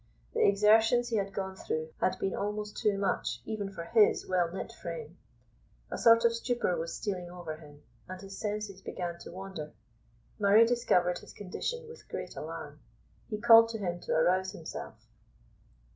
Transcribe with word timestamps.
The 0.33 0.43
exertions 0.47 1.09
he 1.09 1.17
had 1.17 1.31
gone 1.31 1.55
through 1.55 1.93
had 1.99 2.17
been 2.17 2.33
almost 2.33 2.75
too 2.75 2.97
much 2.97 3.39
even 3.45 3.69
for 3.69 3.83
his 3.83 4.25
well 4.27 4.51
knit 4.51 4.71
frame; 4.73 5.19
a 5.91 5.97
sort 5.99 6.25
of 6.25 6.33
stupor 6.33 6.75
was 6.75 6.95
stealing 6.95 7.29
over 7.29 7.55
him, 7.57 7.83
and 8.09 8.19
his 8.19 8.35
senses 8.35 8.81
began 8.81 9.19
to 9.19 9.31
wander. 9.31 9.73
Murray 10.39 10.65
discovered 10.65 11.19
his 11.19 11.33
condition 11.33 11.87
with 11.87 12.09
great 12.09 12.35
alarm. 12.35 12.79
He 13.29 13.37
called 13.39 13.69
to 13.69 13.77
him 13.77 13.99
to 13.99 14.13
arouse 14.13 14.53
himself. 14.53 15.05